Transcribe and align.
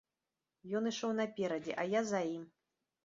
Ён 0.79 0.87
ішоў 0.93 1.13
наперадзе, 1.19 1.77
а 1.85 1.89
я 1.93 2.01
за 2.13 2.25
ім. 2.37 2.43